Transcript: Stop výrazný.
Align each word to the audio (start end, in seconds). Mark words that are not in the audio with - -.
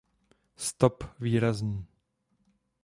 Stop 0.55 1.03
výrazný. 1.19 1.85